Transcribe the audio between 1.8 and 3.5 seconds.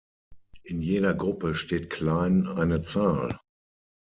klein eine Zahl.